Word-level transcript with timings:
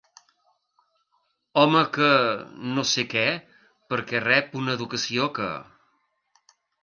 Home 1.63 1.81
que, 1.97 2.07
no 2.79 2.85
sé 2.93 3.05
que, 3.13 3.25
perquè 3.93 4.21
rep 4.29 4.57
una 4.63 4.75
educació 4.79 5.29
que. 5.39 5.51